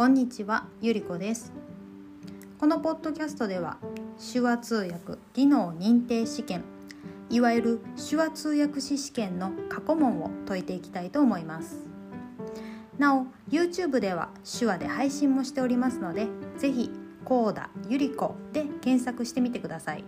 [0.00, 1.52] こんにちはゆりこです
[2.58, 3.76] このポッドキャストでは
[4.32, 6.64] 手話通訳技能認定試験
[7.28, 11.86] いわゆる手話通訳士試験の過去問を解いていきたいと思います
[12.96, 16.90] なお YouTube では手話で配信もしておりますので是非
[17.26, 20.04] コーダゆりこで検索してみてください。